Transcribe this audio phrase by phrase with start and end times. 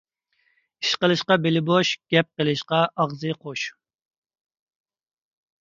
[0.85, 3.67] ئىش قىلىشقا بېلى بوش، گەپ قىلىشقا ئاغزى قوش.